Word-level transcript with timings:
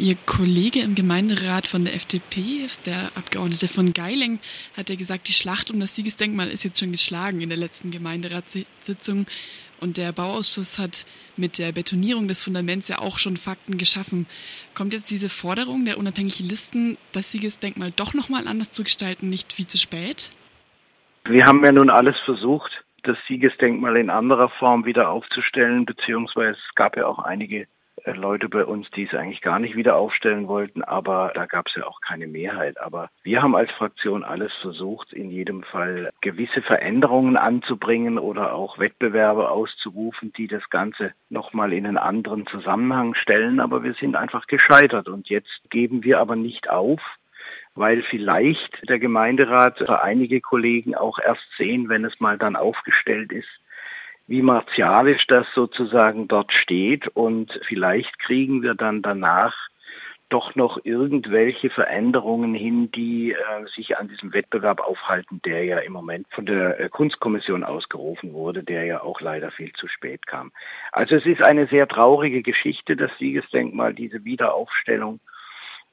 Ihr 0.00 0.16
Kollege 0.24 0.80
im 0.80 0.94
Gemeinderat 0.94 1.66
von 1.66 1.84
der 1.84 1.94
FDP, 1.94 2.66
der 2.86 3.10
Abgeordnete 3.16 3.68
von 3.68 3.92
Geiling, 3.92 4.38
hat 4.74 4.88
ja 4.88 4.96
gesagt, 4.96 5.28
die 5.28 5.34
Schlacht 5.34 5.70
um 5.70 5.78
das 5.78 5.94
Siegesdenkmal 5.94 6.48
ist 6.48 6.64
jetzt 6.64 6.80
schon 6.80 6.90
geschlagen 6.90 7.42
in 7.42 7.50
der 7.50 7.58
letzten 7.58 7.90
Gemeinderatssitzung. 7.90 9.26
Und 9.78 9.98
der 9.98 10.12
Bauausschuss 10.12 10.78
hat 10.78 11.04
mit 11.36 11.58
der 11.58 11.72
Betonierung 11.72 12.28
des 12.28 12.42
Fundaments 12.42 12.88
ja 12.88 13.00
auch 13.00 13.18
schon 13.18 13.36
Fakten 13.36 13.76
geschaffen. 13.76 14.26
Kommt 14.74 14.94
jetzt 14.94 15.10
diese 15.10 15.28
Forderung 15.28 15.84
der 15.84 15.98
unabhängigen 15.98 16.48
Listen, 16.48 16.96
das 17.12 17.30
Siegesdenkmal 17.30 17.90
doch 17.94 18.14
nochmal 18.14 18.48
anders 18.48 18.72
zu 18.72 18.84
gestalten, 18.84 19.28
nicht 19.28 19.52
viel 19.52 19.66
zu 19.66 19.76
spät? 19.76 20.32
Wir 21.28 21.44
haben 21.44 21.62
ja 21.62 21.72
nun 21.72 21.90
alles 21.90 22.16
versucht, 22.24 22.72
das 23.02 23.18
Siegesdenkmal 23.28 23.98
in 23.98 24.08
anderer 24.08 24.48
Form 24.48 24.86
wieder 24.86 25.10
aufzustellen, 25.10 25.84
beziehungsweise 25.84 26.52
es 26.52 26.74
gab 26.74 26.96
ja 26.96 27.06
auch 27.06 27.18
einige 27.18 27.66
Leute 28.06 28.48
bei 28.48 28.64
uns, 28.64 28.90
die 28.90 29.04
es 29.04 29.14
eigentlich 29.14 29.40
gar 29.40 29.58
nicht 29.58 29.76
wieder 29.76 29.96
aufstellen 29.96 30.48
wollten, 30.48 30.82
aber 30.82 31.32
da 31.34 31.46
gab 31.46 31.68
es 31.68 31.74
ja 31.74 31.86
auch 31.86 32.00
keine 32.00 32.26
Mehrheit. 32.26 32.80
Aber 32.80 33.10
wir 33.22 33.42
haben 33.42 33.54
als 33.54 33.70
Fraktion 33.72 34.24
alles 34.24 34.52
versucht, 34.60 35.12
in 35.12 35.30
jedem 35.30 35.62
Fall 35.62 36.10
gewisse 36.20 36.62
Veränderungen 36.62 37.36
anzubringen 37.36 38.18
oder 38.18 38.54
auch 38.54 38.78
Wettbewerbe 38.78 39.50
auszurufen, 39.50 40.32
die 40.36 40.48
das 40.48 40.68
Ganze 40.70 41.12
nochmal 41.28 41.72
in 41.72 41.86
einen 41.86 41.98
anderen 41.98 42.46
Zusammenhang 42.46 43.14
stellen. 43.14 43.60
Aber 43.60 43.82
wir 43.82 43.94
sind 43.94 44.16
einfach 44.16 44.46
gescheitert 44.46 45.08
und 45.08 45.28
jetzt 45.28 45.70
geben 45.70 46.04
wir 46.04 46.18
aber 46.18 46.36
nicht 46.36 46.68
auf, 46.68 47.00
weil 47.74 48.02
vielleicht 48.02 48.88
der 48.88 48.98
Gemeinderat 48.98 49.80
oder 49.80 50.02
einige 50.02 50.40
Kollegen 50.40 50.94
auch 50.94 51.18
erst 51.18 51.46
sehen, 51.56 51.88
wenn 51.88 52.04
es 52.04 52.20
mal 52.20 52.38
dann 52.38 52.56
aufgestellt 52.56 53.32
ist, 53.32 53.48
wie 54.30 54.42
martialisch 54.42 55.26
das 55.26 55.44
sozusagen 55.56 56.28
dort 56.28 56.52
steht 56.52 57.08
und 57.08 57.60
vielleicht 57.66 58.16
kriegen 58.20 58.62
wir 58.62 58.76
dann 58.76 59.02
danach 59.02 59.52
doch 60.28 60.54
noch 60.54 60.78
irgendwelche 60.84 61.68
Veränderungen 61.68 62.54
hin, 62.54 62.92
die 62.92 63.32
äh, 63.32 63.66
sich 63.74 63.98
an 63.98 64.06
diesem 64.06 64.32
Wettbewerb 64.32 64.82
aufhalten, 64.82 65.42
der 65.44 65.64
ja 65.64 65.78
im 65.78 65.92
Moment 65.92 66.28
von 66.30 66.46
der 66.46 66.78
äh, 66.78 66.88
Kunstkommission 66.88 67.64
ausgerufen 67.64 68.32
wurde, 68.32 68.62
der 68.62 68.84
ja 68.84 69.02
auch 69.02 69.20
leider 69.20 69.50
viel 69.50 69.72
zu 69.72 69.88
spät 69.88 70.24
kam. 70.28 70.52
Also 70.92 71.16
es 71.16 71.26
ist 71.26 71.42
eine 71.42 71.66
sehr 71.66 71.88
traurige 71.88 72.42
Geschichte, 72.42 72.94
das 72.94 73.10
Siegesdenkmal, 73.18 73.94
diese 73.94 74.24
Wiederaufstellung, 74.24 75.18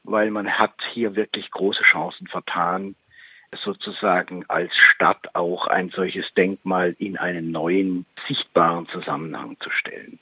weil 0.04 0.30
man 0.30 0.48
hat 0.48 0.76
hier 0.94 1.16
wirklich 1.16 1.50
große 1.50 1.82
Chancen 1.82 2.28
vertan, 2.28 2.94
sozusagen 3.56 4.46
als 4.50 4.72
Stadt 4.76 5.36
auch 5.36 5.68
ein 5.68 5.90
solches 5.90 6.26
Denkmal 6.36 6.96
in 7.00 7.18
einen 7.18 7.52
neuen, 7.52 8.06
sichtbaren 8.28 8.88
Zusammenhang 8.90 9.58
zu 9.60 9.70
stellen. 9.70 10.20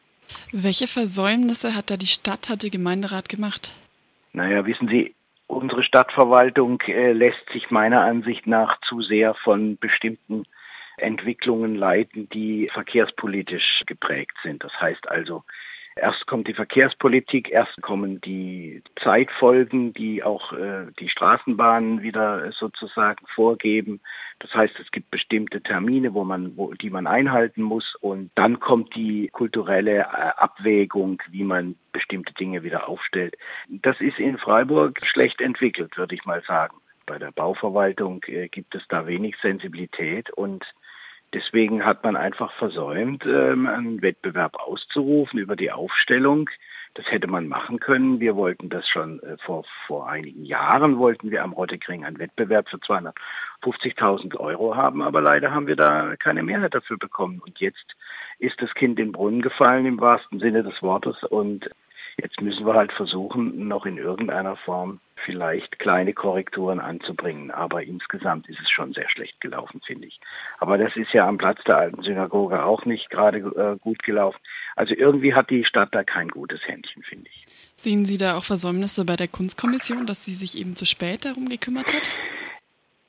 Welche 0.52 0.88
Versäumnisse 0.88 1.76
hat 1.76 1.90
da 1.90 1.98
die 1.98 2.08
Stadt, 2.08 2.50
hat 2.50 2.64
der 2.64 2.70
Gemeinderat 2.70 3.30
gemacht? 3.30 3.76
Naja, 4.34 4.66
wissen 4.66 4.88
Sie, 4.88 5.16
unsere 5.48 5.84
Stadtverwaltung 5.84 6.82
äh, 6.82 7.12
lässt 7.14 7.50
sich 7.54 7.72
meiner 7.72 8.02
Ansicht 8.02 8.48
nach 8.48 8.80
zu 8.82 9.02
sehr 9.02 9.36
von 9.36 9.78
bestimmten 9.78 10.44
Entwicklungen 10.98 11.76
leiten, 11.76 12.30
die 12.30 12.70
verkehrspolitisch 12.74 13.84
geprägt 13.86 14.36
sind. 14.44 14.64
Das 14.64 14.74
heißt 14.80 15.10
also, 15.10 15.44
Erst 15.98 16.28
kommt 16.28 16.50
die 16.50 16.54
Verkehrspolitik, 16.54 17.50
erst 17.50 17.82
kommen 17.82 18.20
die 18.20 18.84
Zeitfolgen, 19.02 19.94
die 19.94 20.24
auch 20.24 20.52
äh, 20.52 20.88
die 21.00 21.08
Straßenbahnen 21.08 22.02
wieder 22.02 22.52
sozusagen 22.52 23.26
vorgeben. 23.34 24.02
Das 24.40 24.54
heißt, 24.54 24.78
es 24.82 24.92
gibt 24.92 25.10
bestimmte 25.10 25.62
Termine, 25.62 26.14
wo 26.14 26.26
man, 26.26 26.58
wo, 26.58 26.74
die 26.74 26.90
man 26.90 27.08
einhalten 27.08 27.62
muss. 27.62 27.96
Und 28.02 28.30
dann 28.36 28.60
kommt 28.60 28.94
die 28.94 29.30
kulturelle 29.30 30.00
äh, 30.00 30.04
Abwägung, 30.04 31.24
wie 31.30 31.46
man 31.46 31.78
bestimmte 31.94 32.34
Dinge 32.34 32.64
wieder 32.64 32.90
aufstellt. 32.90 33.38
Das 33.70 34.02
ist 34.02 34.20
in 34.20 34.38
Freiburg 34.38 35.00
schlecht 35.06 35.40
entwickelt, 35.40 35.96
würde 35.98 36.16
ich 36.16 36.26
mal 36.26 36.44
sagen. 36.44 36.76
Bei 37.06 37.18
der 37.20 37.32
Bauverwaltung 37.32 38.22
äh, 38.28 38.50
gibt 38.50 38.76
es 38.76 38.84
da 38.90 39.08
wenig 39.08 39.38
Sensibilität 39.42 40.30
und 40.32 40.66
Deswegen 41.36 41.84
hat 41.84 42.02
man 42.06 42.16
einfach 42.16 42.54
versäumt, 42.54 43.26
ähm, 43.26 43.68
einen 43.68 44.02
Wettbewerb 44.02 44.56
auszurufen 44.56 45.38
über 45.38 45.58
die 45.58 45.70
Aufstellung. 45.70 46.50
Das 46.94 47.06
hätte 47.12 47.28
man 47.28 47.50
machen 47.50 47.82
können. 47.82 48.22
Wir 48.22 48.38
wollten 48.38 48.70
das 48.70 48.88
schon 48.88 49.22
äh, 49.22 49.36
vor, 49.40 49.66
vor 49.86 50.08
einigen 50.10 50.46
Jahren, 50.46 50.98
wollten 50.98 51.32
wir 51.32 51.44
am 51.44 51.52
Rottekring 51.52 52.06
einen 52.06 52.20
Wettbewerb 52.20 52.70
für 52.70 52.78
250.000 52.78 54.38
Euro 54.38 54.78
haben, 54.78 55.02
aber 55.02 55.20
leider 55.20 55.52
haben 55.52 55.68
wir 55.68 55.76
da 55.76 56.16
keine 56.16 56.42
Mehrheit 56.42 56.74
dafür 56.74 56.98
bekommen. 56.98 57.42
Und 57.46 57.60
jetzt 57.60 57.98
ist 58.40 58.62
das 58.62 58.74
Kind 58.74 58.98
in 58.98 59.08
den 59.08 59.12
Brunnen 59.12 59.42
gefallen 59.42 59.86
im 59.86 60.00
wahrsten 60.00 60.40
Sinne 60.40 60.64
des 60.64 60.82
Wortes 60.82 61.22
und 61.26 61.70
Jetzt 62.18 62.42
müssen 62.42 62.66
wir 62.66 62.76
halt 62.76 62.94
versuchen, 62.94 63.68
noch 63.68 63.86
in 63.86 63.98
irgendeiner 63.98 64.56
Form 64.56 65.02
vielleicht 65.26 65.80
kleine 65.80 66.14
Korrekturen 66.14 66.80
anzubringen. 66.80 67.52
Aber 67.52 67.84
insgesamt 67.84 68.48
ist 68.48 68.60
es 68.62 68.70
schon 68.70 68.94
sehr 68.94 69.10
schlecht 69.10 69.42
gelaufen, 69.42 69.82
finde 69.86 70.08
ich. 70.08 70.20
Aber 70.60 70.78
das 70.78 70.96
ist 70.96 71.12
ja 71.14 71.28
am 71.28 71.38
Platz 71.38 71.60
der 71.66 71.78
alten 71.78 72.04
Synagoge 72.04 72.64
auch 72.64 72.86
nicht 72.86 73.10
gerade 73.10 73.40
äh, 73.40 73.78
gut 73.80 74.04
gelaufen. 74.04 74.40
Also 74.76 74.94
irgendwie 74.94 75.34
hat 75.34 75.50
die 75.50 75.66
Stadt 75.66 75.90
da 75.94 76.04
kein 76.04 76.30
gutes 76.30 76.62
Händchen, 76.66 77.04
finde 77.04 77.30
ich. 77.30 77.46
Sehen 77.76 78.06
Sie 78.06 78.18
da 78.18 78.38
auch 78.38 78.44
Versäumnisse 78.44 79.06
bei 79.06 79.16
der 79.16 79.28
Kunstkommission, 79.28 80.06
dass 80.06 80.24
sie 80.24 80.34
sich 80.34 80.58
eben 80.58 80.76
zu 80.76 80.86
spät 80.86 81.26
darum 81.26 81.50
gekümmert 81.50 81.94
hat? 81.94 82.10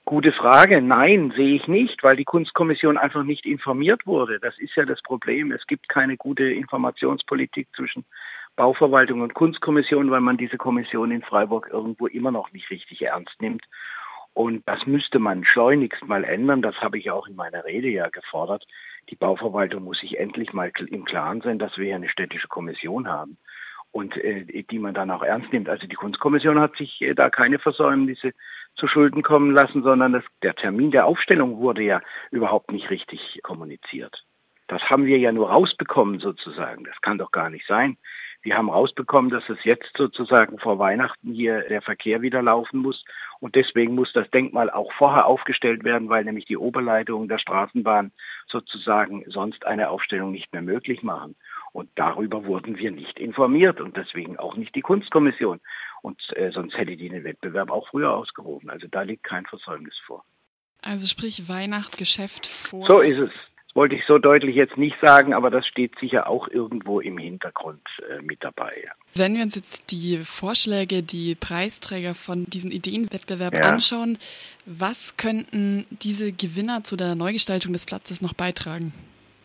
Gute 0.05 0.33
Frage. 0.33 0.81
Nein, 0.81 1.33
sehe 1.37 1.57
ich 1.57 1.67
nicht, 1.67 2.05
weil 2.05 2.17
die 2.17 2.25
Kunstkommission 2.25 2.97
einfach 2.97 3.25
nicht 3.25 3.45
informiert 3.45 4.07
wurde. 4.07 4.39
Das 4.39 4.57
ist 4.59 4.77
ja 4.77 4.85
das 4.85 5.03
Problem. 5.03 5.51
Es 5.51 5.67
gibt 5.67 5.89
keine 5.89 6.17
gute 6.17 6.45
Informationspolitik 6.45 7.67
zwischen 7.75 8.05
Bauverwaltung 8.57 9.21
und 9.21 9.35
Kunstkommission, 9.35 10.11
weil 10.11 10.21
man 10.21 10.39
diese 10.39 10.57
Kommission 10.57 11.11
in 11.11 11.23
Freiburg 11.23 11.69
irgendwo 11.71 12.07
immer 12.07 12.31
noch 12.31 12.53
nicht 12.53 12.71
richtig 12.71 13.03
ernst 13.03 13.41
nimmt. 13.41 13.65
Und 14.33 14.67
das 14.69 14.87
müsste 14.87 15.19
man 15.19 15.45
schleunigst 15.45 16.05
mal 16.07 16.25
ändern. 16.25 16.63
Das 16.63 16.75
habe 16.77 16.99
ich 16.99 17.11
auch 17.11 17.27
in 17.27 17.37
meiner 17.37 17.65
Rede 17.65 17.89
ja 17.89 18.09
gefordert. 18.09 18.67
Die 19.09 19.17
Bauverwaltung 19.17 19.85
muss 19.85 20.01
sich 20.01 20.19
endlich 20.19 20.53
mal 20.53 20.73
im 20.89 21.05
Klaren 21.05 21.41
sein, 21.41 21.59
dass 21.59 21.77
wir 21.79 21.87
hier 21.87 21.95
eine 21.95 22.09
städtische 22.09 22.49
Kommission 22.49 23.09
haben 23.09 23.39
und 23.93 24.17
äh, 24.19 24.45
die 24.65 24.79
man 24.79 24.95
dann 24.95 25.11
auch 25.11 25.23
ernst 25.23 25.53
nimmt. 25.53 25.69
Also 25.69 25.87
die 25.87 25.95
Kunstkommission 25.95 26.61
hat 26.61 26.77
sich 26.77 27.01
äh, 27.01 27.15
da 27.15 27.31
keine 27.31 27.59
Versäumnisse 27.59 28.33
zu 28.75 28.89
Schulden 28.89 29.23
kommen 29.23 29.53
lassen, 29.53 29.83
sondern 29.83 30.13
das, 30.13 30.25
der 30.43 30.55
Termin 30.55 30.91
der 30.91 31.07
Aufstellung 31.07 31.59
wurde 31.59 31.83
ja 31.83 32.03
überhaupt 32.31 32.73
nicht 32.73 32.91
richtig 32.91 33.41
kommuniziert. 33.43 34.23
Das 34.69 34.83
haben 34.91 35.07
wir 35.07 35.19
ja 35.19 35.33
nur 35.33 35.51
rausbekommen 35.51 36.21
sozusagen. 36.21 36.85
Das 36.85 37.01
kann 37.01 37.19
doch 37.19 37.31
gar 37.31 37.49
nicht 37.49 37.67
sein. 37.67 37.97
Wir 38.47 38.57
haben 38.57 38.71
rausbekommen, 38.71 39.33
dass 39.33 39.43
es 39.49 39.59
jetzt 39.65 39.91
sozusagen 39.97 40.61
vor 40.61 40.79
Weihnachten 40.79 41.33
hier 41.33 41.63
der 41.63 41.83
Verkehr 41.83 42.23
wieder 42.23 42.43
laufen 42.43 42.79
muss. 42.79 43.05
Und 43.41 43.57
deswegen 43.57 43.97
muss 43.97 44.13
das 44.13 44.31
Denkmal 44.31 44.71
auch 44.71 44.93
vorher 44.93 45.27
aufgestellt 45.27 45.83
werden, 45.83 46.09
weil 46.09 46.23
nämlich 46.23 46.45
die 46.45 46.57
Oberleitungen 46.57 47.27
der 47.27 47.41
Straßenbahn 47.41 48.13
sozusagen 48.47 49.25
sonst 49.27 49.67
eine 49.67 49.91
Aufstellung 49.91 50.31
nicht 50.31 50.53
mehr 50.53 50.63
möglich 50.63 51.03
machen. 51.03 51.35
Und 51.73 51.91
darüber 51.97 52.45
wurden 52.45 52.79
wir 52.79 52.93
nicht 52.93 53.19
informiert 53.19 53.81
und 53.81 53.97
deswegen 53.97 54.39
auch 54.39 54.55
nicht 54.55 54.77
die 54.77 54.83
Kunstkommission. 54.83 55.59
Und 56.03 56.23
äh, 56.37 56.53
sonst 56.53 56.79
hätte 56.79 56.97
die 56.97 57.09
den 57.09 57.25
Wettbewerb 57.25 57.73
auch 57.73 57.89
früher 57.89 58.15
ausgerufen. 58.15 58.71
Also 58.71 58.87
da 58.87 59.03
liegt 59.03 59.25
kein 59.25 59.45
Versäumnis 59.47 59.99
vor. 60.07 60.25
Also 60.83 61.09
sprich 61.09 61.49
Weihnachtsgeschäft 61.49 62.47
vor. 62.47 62.87
So 62.87 63.01
ist 63.01 63.19
es 63.19 63.33
wollte 63.77 63.95
ich 63.95 64.05
so 64.07 64.19
deutlich 64.19 64.57
jetzt 64.57 64.79
nicht 64.79 64.97
sagen, 65.01 65.35
aber 65.35 65.51
das 65.51 65.67
steht 65.67 65.99
sicher 66.01 66.29
auch 66.29 66.49
irgendwo 66.49 66.99
im 67.01 67.19
Hintergrund 67.19 67.87
äh, 68.09 68.23
mit 68.23 68.43
dabei. 68.43 68.73
Wenn 69.15 69.37
wir 69.37 69.43
uns 69.43 69.55
jetzt 69.55 69.93
die 69.93 70.17
Vorschläge, 70.25 71.03
die 71.03 71.35
Preisträger 71.35 72.15
von 72.15 72.47
diesem 72.47 72.71
Ideenwettbewerb 72.71 73.55
ja. 73.55 73.61
anschauen, 73.61 74.19
was 74.65 75.17
könnten 75.19 75.87
diese 75.91 76.33
Gewinner 76.33 76.85
zu 76.85 76.97
der 76.97 77.15
Neugestaltung 77.15 77.75
des 77.75 77.85
Platzes 77.85 78.23
noch 78.23 78.33
beitragen? 78.33 78.93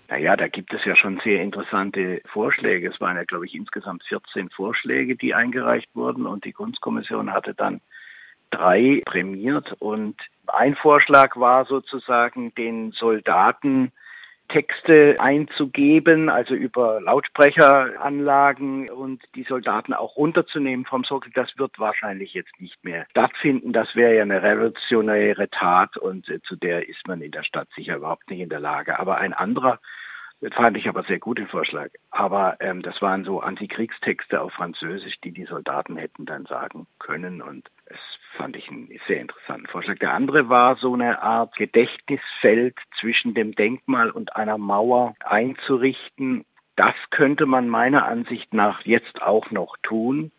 Naja, 0.08 0.36
da 0.36 0.48
gibt 0.48 0.74
es 0.74 0.84
ja 0.86 0.96
schon 0.96 1.22
sehr 1.24 1.42
interessante 1.42 2.22
Vorschläge. 2.26 2.90
Es 2.90 3.00
waren 3.00 3.18
ja, 3.18 3.24
glaube 3.26 3.46
ich, 3.46 3.54
insgesamt 3.54 4.04
14 4.04 4.50
Vorschläge, 4.50 5.16
die 5.16 5.34
eingereicht 5.34 5.90
wurden 5.94 6.26
und 6.26 6.46
die 6.46 6.54
Kunstkommission 6.54 7.32
hatte 7.34 7.54
dann 7.54 7.82
drei 8.50 9.02
prämiert 9.06 9.74
und 9.80 10.16
ein 10.48 10.76
Vorschlag 10.76 11.38
war 11.38 11.66
sozusagen 11.66 12.54
den 12.56 12.92
Soldaten 12.92 13.92
Texte 14.52 15.16
einzugeben, 15.20 16.30
also 16.30 16.54
über 16.54 17.00
Lautsprecheranlagen 17.02 18.90
und 18.90 19.22
die 19.36 19.44
Soldaten 19.44 19.94
auch 19.94 20.18
runterzunehmen 20.18 20.86
vom 20.86 21.04
Sockel, 21.04 21.32
das 21.34 21.58
wird 21.58 21.80
wahrscheinlich 21.80 22.34
jetzt 22.34 22.60
nicht 22.60 22.84
mehr 22.84 23.06
stattfinden. 23.12 23.72
Das 23.74 23.96
wäre 23.96 24.16
ja 24.16 24.24
eine 24.24 24.44
revolutionäre 24.44 25.50
Tat 25.50 25.98
und 25.98 26.28
äh, 26.30 26.42
zu 26.42 26.56
der 26.56 26.90
ist 26.90 27.08
man 27.08 27.22
in 27.22 27.32
der 27.32 27.44
Stadt 27.44 27.70
sicher 27.76 27.96
überhaupt 27.96 28.30
nicht 28.30 28.42
in 28.42 28.50
der 28.50 28.60
Lage. 28.60 29.00
Aber 29.00 29.18
ein 29.18 29.34
anderer 29.34 29.80
fand 30.56 30.76
ich 30.76 30.90
aber 30.90 31.04
sehr 31.04 31.20
gut 31.20 31.38
den 31.38 31.48
Vorschlag. 31.48 31.90
Aber 32.10 32.58
ähm, 32.62 32.82
das 32.82 33.00
waren 33.02 33.24
so 33.24 33.42
Antikriegstexte 33.42 34.42
auf 34.42 34.54
Französisch, 34.54 35.20
die 35.24 35.32
die 35.32 35.46
Soldaten 35.46 35.98
hätten 35.98 36.26
dann 36.26 36.46
sagen 36.46 36.88
können. 36.98 37.42
Und 37.42 37.70
es 37.86 38.00
fand 38.38 38.56
ich 38.56 38.68
einen 38.70 38.90
sehr 39.08 39.22
interessanten 39.22 39.68
Vorschlag. 39.68 40.00
Der 40.00 40.14
andere 40.14 40.50
war 40.50 40.78
so 40.78 40.94
eine 40.94 41.22
Art 41.22 41.56
Gedächtnisfeld 41.56 42.76
zwischen 43.00 43.36
dem 43.36 43.54
Denkmal 43.54 44.10
und 44.10 44.36
einer 44.36 44.58
Mauer 44.58 45.14
einzurichten. 45.24 46.44
Das 46.76 46.96
könnte 47.12 47.46
man 47.46 47.70
meiner 47.70 48.06
Ansicht 48.06 48.54
nach 48.54 48.82
jetzt 48.82 49.22
auch 49.22 49.52
noch 49.52 49.78
tun. 49.84 50.32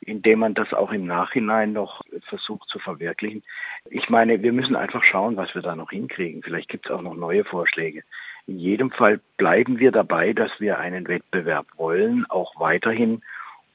indem 0.00 0.38
man 0.38 0.54
das 0.54 0.72
auch 0.72 0.92
im 0.92 1.06
Nachhinein 1.06 1.72
noch 1.72 2.02
versucht 2.28 2.68
zu 2.68 2.78
verwirklichen. 2.78 3.42
Ich 3.90 4.08
meine, 4.08 4.42
wir 4.42 4.52
müssen 4.52 4.76
einfach 4.76 5.02
schauen, 5.02 5.36
was 5.36 5.54
wir 5.54 5.62
da 5.62 5.74
noch 5.74 5.90
hinkriegen. 5.90 6.42
Vielleicht 6.42 6.68
gibt 6.68 6.86
es 6.86 6.92
auch 6.92 7.02
noch 7.02 7.14
neue 7.14 7.44
Vorschläge. 7.44 8.04
In 8.48 8.58
jedem 8.58 8.90
Fall 8.90 9.20
bleiben 9.36 9.78
wir 9.78 9.92
dabei, 9.92 10.32
dass 10.32 10.50
wir 10.58 10.78
einen 10.78 11.06
Wettbewerb 11.06 11.66
wollen, 11.76 12.24
auch 12.30 12.58
weiterhin, 12.58 13.20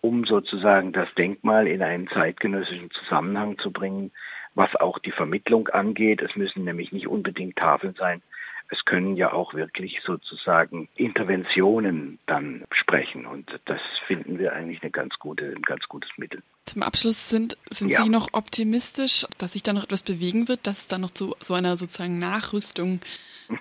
um 0.02 0.26
sozusagen 0.26 0.92
das 0.94 1.08
Denkmal 1.14 1.68
in 1.68 1.84
einen 1.84 2.08
zeitgenössischen 2.08 2.90
Zusammenhang 2.90 3.60
zu 3.60 3.72
bringen, 3.72 4.12
was 4.56 4.76
auch 4.76 4.98
die 4.98 5.12
Vermittlung 5.12 5.68
angeht. 5.68 6.24
Es 6.24 6.36
müssen 6.36 6.64
nämlich 6.64 6.92
nicht 6.92 7.08
unbedingt 7.08 7.56
Tafeln 7.56 7.94
sein, 7.94 8.24
es 8.70 8.84
können 8.86 9.16
ja 9.16 9.32
auch 9.32 9.54
wirklich 9.54 10.02
sozusagen 10.02 10.90
Interventionen 10.96 12.18
dann 12.26 12.64
sprechen. 12.72 13.28
Und 13.28 13.60
das 13.66 13.82
finden 14.08 14.40
wir 14.40 14.54
eigentlich 14.54 14.82
eine 14.82 14.90
ganz 14.90 15.20
gute, 15.20 15.54
ein 15.56 15.62
ganz 15.62 15.88
gutes 15.88 16.10
Mittel. 16.18 16.42
Zum 16.66 16.82
Abschluss 16.82 17.30
sind, 17.30 17.58
sind 17.70 17.90
ja. 17.90 18.04
Sie 18.04 18.10
noch 18.10 18.30
optimistisch, 18.34 19.26
dass 19.38 19.54
sich 19.54 19.64
da 19.64 19.74
noch 19.74 19.84
etwas 19.84 20.04
bewegen 20.04 20.48
wird, 20.48 20.66
dass 20.66 20.82
es 20.82 20.88
da 20.88 20.98
noch 20.98 21.12
zu 21.12 21.36
so 21.40 21.54
einer 21.54 21.76
sozusagen 21.76 22.20
Nachrüstung 22.20 23.02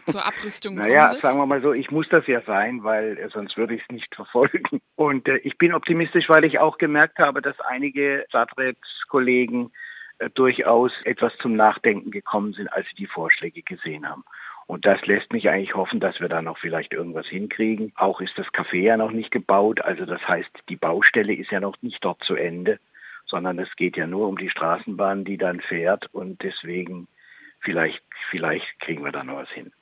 zur 0.06 0.24
Abrüstung 0.24 0.76
naja, 0.76 1.08
kommt? 1.08 1.20
sagen 1.20 1.38
wir 1.38 1.46
mal 1.46 1.60
so, 1.62 1.72
ich 1.72 1.90
muss 1.90 2.08
das 2.08 2.26
ja 2.26 2.40
sein, 2.42 2.84
weil 2.84 3.18
äh, 3.18 3.28
sonst 3.30 3.56
würde 3.56 3.74
ich 3.74 3.82
es 3.82 3.88
nicht 3.90 4.14
verfolgen. 4.14 4.80
Und 4.96 5.28
äh, 5.28 5.38
ich 5.38 5.58
bin 5.58 5.74
optimistisch, 5.74 6.28
weil 6.28 6.44
ich 6.44 6.58
auch 6.58 6.78
gemerkt 6.78 7.18
habe, 7.18 7.42
dass 7.42 7.58
einige 7.60 8.24
Stadtratskollegen 8.28 9.72
äh, 10.18 10.30
durchaus 10.30 10.92
etwas 11.04 11.32
zum 11.38 11.56
Nachdenken 11.56 12.10
gekommen 12.10 12.52
sind, 12.52 12.72
als 12.72 12.86
sie 12.88 12.96
die 12.96 13.06
Vorschläge 13.06 13.62
gesehen 13.62 14.08
haben. 14.08 14.24
Und 14.66 14.86
das 14.86 15.04
lässt 15.06 15.32
mich 15.32 15.48
eigentlich 15.48 15.74
hoffen, 15.74 16.00
dass 16.00 16.20
wir 16.20 16.28
da 16.28 16.40
noch 16.40 16.58
vielleicht 16.58 16.92
irgendwas 16.92 17.26
hinkriegen. 17.26 17.92
Auch 17.96 18.20
ist 18.20 18.38
das 18.38 18.46
Café 18.46 18.78
ja 18.78 18.96
noch 18.96 19.10
nicht 19.10 19.30
gebaut. 19.30 19.80
Also 19.80 20.06
das 20.06 20.26
heißt, 20.26 20.50
die 20.68 20.76
Baustelle 20.76 21.34
ist 21.34 21.50
ja 21.50 21.60
noch 21.60 21.76
nicht 21.82 22.02
dort 22.02 22.22
zu 22.22 22.36
Ende, 22.36 22.78
sondern 23.32 23.58
es 23.58 23.74
geht 23.76 23.96
ja 23.96 24.06
nur 24.06 24.28
um 24.28 24.36
die 24.36 24.50
Straßenbahn, 24.50 25.24
die 25.24 25.38
dann 25.38 25.60
fährt. 25.60 26.06
Und 26.12 26.42
deswegen 26.42 27.08
vielleicht, 27.60 28.02
vielleicht 28.30 28.78
kriegen 28.80 29.04
wir 29.04 29.10
da 29.10 29.24
noch 29.24 29.36
was 29.36 29.50
hin. 29.50 29.70